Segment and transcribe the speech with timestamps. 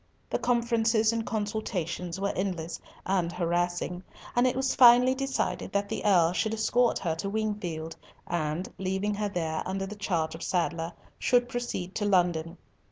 [0.31, 4.01] The conferences and consultations were endless, and harassing,
[4.35, 9.13] and it was finally decided that the Earl should escort her to Wingfield, and, leaving
[9.13, 12.57] her there under charge of Sadler, should proceed to London.